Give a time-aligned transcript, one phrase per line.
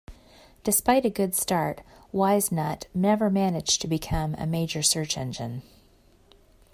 [0.63, 5.61] Despite a good start, WiseNut never managed to become a major search engine.